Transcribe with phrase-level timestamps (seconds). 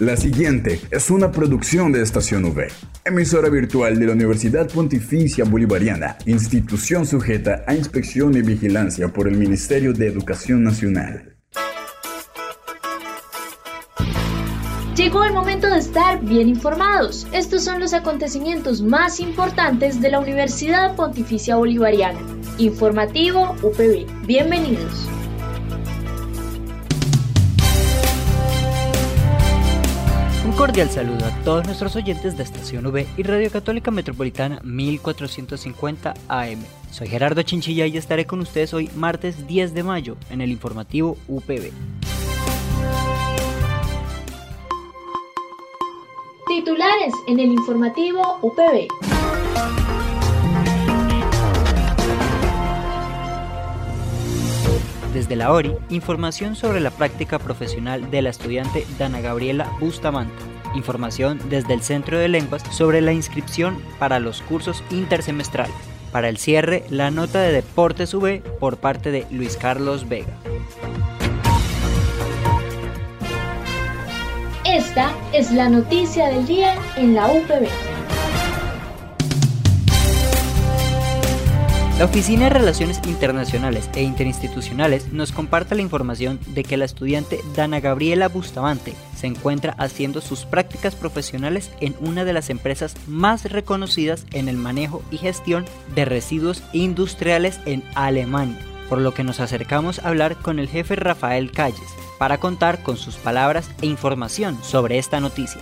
[0.00, 2.66] La siguiente es una producción de Estación V,
[3.04, 9.36] emisora virtual de la Universidad Pontificia Bolivariana, institución sujeta a inspección y vigilancia por el
[9.36, 11.36] Ministerio de Educación Nacional.
[14.96, 17.28] Llegó el momento de estar bien informados.
[17.32, 22.18] Estos son los acontecimientos más importantes de la Universidad Pontificia Bolivariana.
[22.58, 24.26] Informativo UPB.
[24.26, 25.08] Bienvenidos.
[30.66, 36.58] Cordial saludo a todos nuestros oyentes de Estación V y Radio Católica Metropolitana 1450 AM.
[36.90, 41.18] Soy Gerardo Chinchilla y estaré con ustedes hoy martes 10 de mayo en el informativo
[41.28, 41.70] UPB.
[46.46, 48.88] Titulares en el informativo UPB.
[55.12, 60.53] Desde la ORI, información sobre la práctica profesional de la estudiante Dana Gabriela Bustamante.
[60.74, 65.74] Información desde el Centro de Lenguas sobre la inscripción para los cursos intersemestrales.
[66.12, 70.36] Para el cierre, la nota de Deportes UV por parte de Luis Carlos Vega.
[74.64, 77.93] Esta es la noticia del día en la UPB.
[81.98, 87.38] La Oficina de Relaciones Internacionales e Interinstitucionales nos comparte la información de que la estudiante
[87.54, 93.44] Dana Gabriela Bustamante se encuentra haciendo sus prácticas profesionales en una de las empresas más
[93.44, 98.58] reconocidas en el manejo y gestión de residuos industriales en Alemania,
[98.88, 102.96] por lo que nos acercamos a hablar con el jefe Rafael Calles para contar con
[102.96, 105.60] sus palabras e información sobre esta noticia.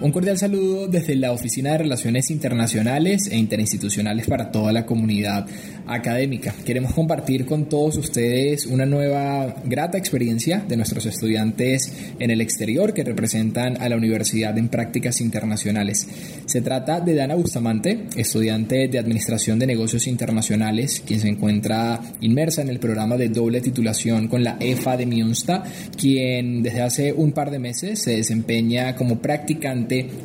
[0.00, 5.44] Un cordial saludo desde la Oficina de Relaciones Internacionales e Interinstitucionales para toda la comunidad
[5.88, 6.54] académica.
[6.64, 12.94] Queremos compartir con todos ustedes una nueva grata experiencia de nuestros estudiantes en el exterior
[12.94, 16.06] que representan a la Universidad en Prácticas Internacionales.
[16.46, 22.62] Se trata de Dana Bustamante, estudiante de Administración de Negocios Internacionales, quien se encuentra inmersa
[22.62, 25.60] en el programa de doble titulación con la EFA de Münster,
[25.96, 29.77] quien desde hace un par de meses se desempeña como practicante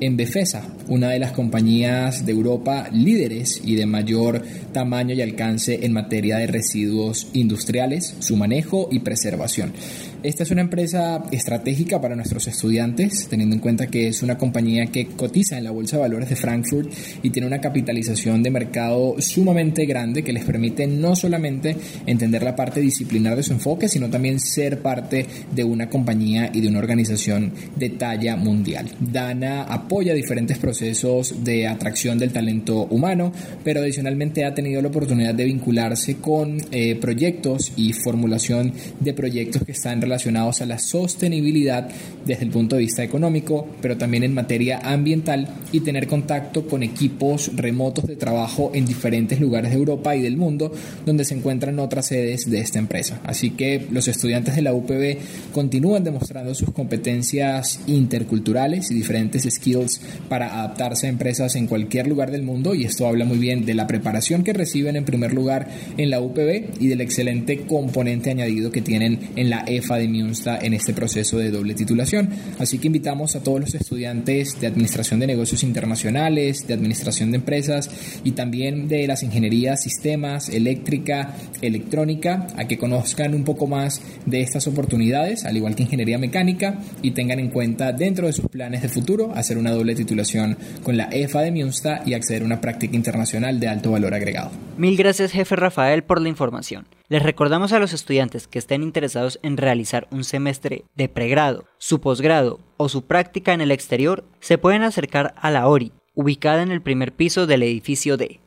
[0.00, 4.42] en Befesa, una de las compañías de Europa líderes y de mayor
[4.72, 9.72] tamaño y alcance en materia de residuos industriales, su manejo y preservación.
[10.20, 14.86] Esta es una empresa estratégica para nuestros estudiantes, teniendo en cuenta que es una compañía
[14.86, 16.92] que cotiza en la Bolsa de Valores de Frankfurt
[17.22, 22.56] y tiene una capitalización de mercado sumamente grande que les permite no solamente entender la
[22.56, 25.24] parte disciplinar de su enfoque, sino también ser parte
[25.54, 28.90] de una compañía y de una organización de talla mundial.
[28.98, 35.36] Dana apoya diferentes procesos de atracción del talento humano, pero adicionalmente ha tenido la oportunidad
[35.36, 41.88] de vincularse con eh, proyectos y formulación de proyectos que están relacionados a la sostenibilidad
[42.26, 46.82] desde el punto de vista económico, pero también en materia ambiental y tener contacto con
[46.82, 50.72] equipos remotos de trabajo en diferentes lugares de Europa y del mundo
[51.06, 53.20] donde se encuentran otras sedes de esta empresa.
[53.24, 55.18] Así que los estudiantes de la UPB
[55.52, 62.30] continúan demostrando sus competencias interculturales y diferentes skills para adaptarse a empresas en cualquier lugar
[62.30, 65.68] del mundo y esto habla muy bien de la preparación que reciben en primer lugar
[65.96, 70.58] en la UPB y del excelente componente añadido que tienen en la EFA de Münster
[70.62, 72.30] en este proceso de doble titulación.
[72.58, 77.36] Así que invitamos a todos los estudiantes de Administración de Negocios Internacionales, de Administración de
[77.36, 77.90] Empresas
[78.24, 84.40] y también de las ingenierías sistemas, eléctrica, electrónica, a que conozcan un poco más de
[84.40, 88.82] estas oportunidades, al igual que ingeniería mecánica, y tengan en cuenta dentro de sus planes
[88.82, 92.60] de futuro hacer una doble titulación con la EFA de Münster y acceder a una
[92.60, 94.50] práctica internacional de alto valor agregado.
[94.76, 96.97] Mil gracias, jefe Rafael, por la información.
[97.10, 102.02] Les recordamos a los estudiantes que estén interesados en realizar un semestre de pregrado, su
[102.02, 106.70] posgrado o su práctica en el exterior, se pueden acercar a la ORI, ubicada en
[106.70, 108.40] el primer piso del edificio D.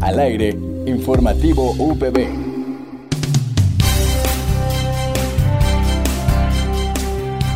[0.00, 2.28] Al aire, informativo UPB.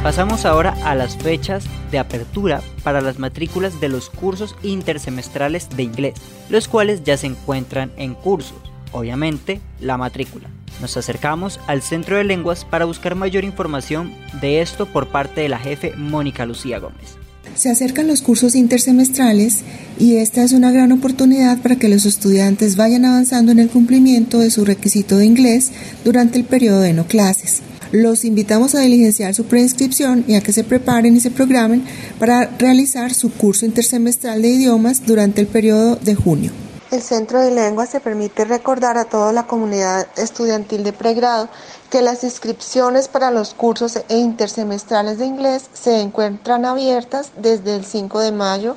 [0.03, 5.83] Pasamos ahora a las fechas de apertura para las matrículas de los cursos intersemestrales de
[5.85, 6.15] inglés,
[6.51, 10.49] los cuales ya se encuentran en cursos obviamente, la matrícula.
[10.81, 15.49] Nos acercamos al Centro de Lenguas para buscar mayor información de esto por parte de
[15.49, 17.17] la jefe Mónica Lucía Gómez.
[17.55, 19.61] Se acercan los cursos intersemestrales
[19.99, 24.39] y esta es una gran oportunidad para que los estudiantes vayan avanzando en el cumplimiento
[24.39, 25.71] de su requisito de inglés
[26.05, 27.63] durante el periodo de no clases.
[27.93, 31.85] Los invitamos a diligenciar su preinscripción y a que se preparen y se programen
[32.19, 36.53] para realizar su curso intersemestral de idiomas durante el periodo de junio.
[36.93, 41.49] El Centro de Lengua se permite recordar a toda la comunidad estudiantil de pregrado
[41.89, 47.87] que las inscripciones para los cursos e intersemestrales de inglés se encuentran abiertas desde el
[47.87, 48.77] 5 de mayo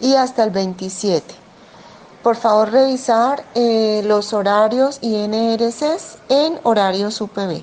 [0.00, 1.34] y hasta el 27.
[2.22, 7.62] Por favor, revisar eh, los horarios y NRCs en horarios UPB.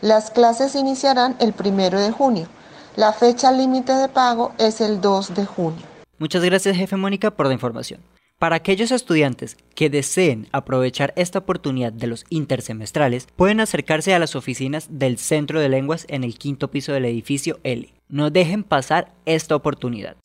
[0.00, 2.48] Las clases iniciarán el 1 de junio.
[2.96, 5.86] La fecha límite de pago es el 2 de junio.
[6.18, 8.00] Muchas gracias, jefe Mónica, por la información.
[8.42, 14.34] Para aquellos estudiantes que deseen aprovechar esta oportunidad de los intersemestrales, pueden acercarse a las
[14.34, 17.94] oficinas del Centro de Lenguas en el quinto piso del edificio L.
[18.08, 20.16] No dejen pasar esta oportunidad.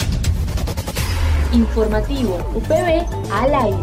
[1.53, 3.77] Informativo UPB al aire.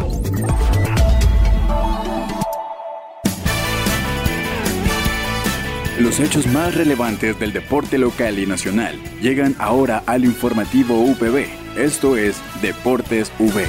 [6.01, 11.47] Los hechos más relevantes del deporte local y nacional llegan ahora al informativo UPB.
[11.79, 13.65] Esto es Deportes V.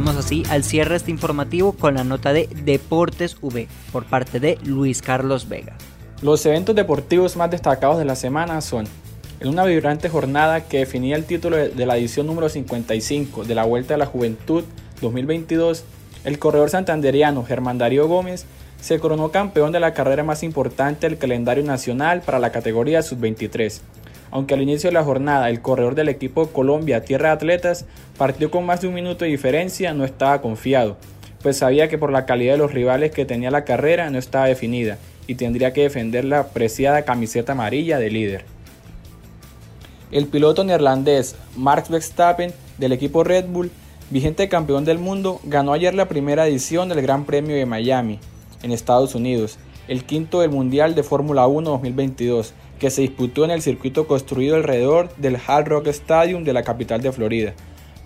[0.00, 4.58] Pasamos así al cierre este informativo con la nota de Deportes V por parte de
[4.64, 5.76] Luis Carlos Vega.
[6.22, 8.86] Los eventos deportivos más destacados de la semana son
[9.40, 13.66] en una vibrante jornada que definía el título de la edición número 55 de la
[13.66, 14.64] Vuelta a la Juventud
[15.02, 15.84] 2022,
[16.24, 18.46] el corredor santanderiano Germán Darío Gómez
[18.80, 23.82] se coronó campeón de la carrera más importante del calendario nacional para la categoría sub-23
[24.30, 27.86] aunque al inicio de la jornada el corredor del equipo Colombia Tierra Atletas
[28.16, 30.96] partió con más de un minuto de diferencia, no estaba confiado,
[31.42, 34.46] pues sabía que por la calidad de los rivales que tenía la carrera no estaba
[34.46, 38.44] definida y tendría que defender la apreciada camiseta amarilla de líder.
[40.10, 43.70] El piloto neerlandés Max Verstappen del equipo Red Bull,
[44.10, 48.18] vigente campeón del mundo, ganó ayer la primera edición del Gran Premio de Miami,
[48.62, 49.58] en Estados Unidos,
[49.90, 54.54] el quinto del Mundial de Fórmula 1 2022, que se disputó en el circuito construido
[54.54, 57.54] alrededor del Hard Rock Stadium de la capital de Florida.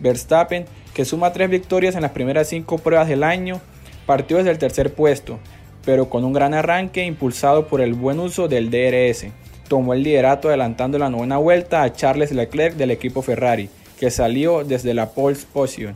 [0.00, 0.64] Verstappen,
[0.94, 3.60] que suma tres victorias en las primeras cinco pruebas del año,
[4.06, 5.38] partió desde el tercer puesto,
[5.84, 9.26] pero con un gran arranque impulsado por el buen uso del DRS.
[9.69, 13.69] Tomó el liderato adelantando la novena vuelta a Charles Leclerc del equipo Ferrari,
[14.00, 15.92] que salió desde la pole position.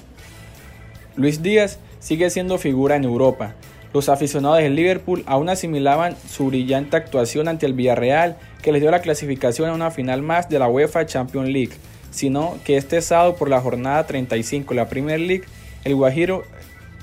[1.16, 3.54] Luis Díaz sigue siendo figura en Europa,
[3.92, 8.90] los aficionados del Liverpool aún asimilaban su brillante actuación ante el Villarreal, que les dio
[8.90, 11.72] la clasificación a una final más de la UEFA Champions League,
[12.10, 15.44] sino que este sábado por la jornada 35 de la Premier League,
[15.84, 16.44] el Guajiro,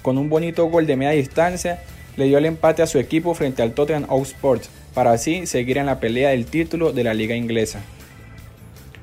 [0.03, 1.81] con un bonito gol de media distancia,
[2.17, 4.59] le dio el empate a su equipo frente al Tottenham Hotspur,
[4.93, 7.81] para así seguir en la pelea del título de la liga inglesa.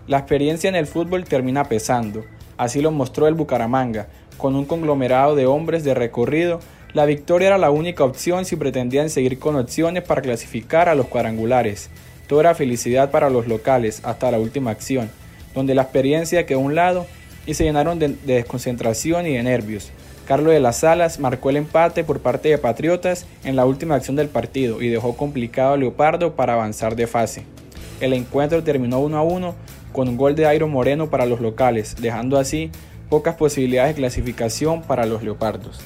[0.06, 2.25] La experiencia en el fútbol termina pesando,
[2.56, 4.06] así lo mostró el Bucaramanga,
[4.38, 6.61] con un conglomerado de hombres de recorrido
[6.94, 11.06] la victoria era la única opción si pretendían seguir con opciones para clasificar a los
[11.06, 11.89] cuadrangulares.
[12.27, 15.11] Todo era felicidad para los locales hasta la última acción,
[15.55, 17.06] donde la experiencia quedó a un lado
[17.47, 19.91] y se llenaron de, desconcentración y de nervios.
[20.27, 24.17] Carlos de las Salas marcó el empate por parte de Patriotas en la última acción
[24.17, 27.45] del partido y dejó complicado a Leopardo para avanzar de fase.
[28.03, 29.55] El encuentro terminó 1 a 1
[29.93, 32.71] con un gol de Airo Moreno para los locales, dejando así
[33.09, 35.81] pocas posibilidades de clasificación para los Leopardos.